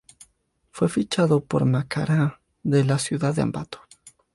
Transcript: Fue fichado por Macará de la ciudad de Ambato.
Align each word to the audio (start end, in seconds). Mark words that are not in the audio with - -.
Fue 0.71 0.89
fichado 0.89 1.41
por 1.45 1.65
Macará 1.65 2.41
de 2.63 2.83
la 2.83 2.97
ciudad 2.97 3.35
de 3.35 3.43
Ambato. 3.43 3.81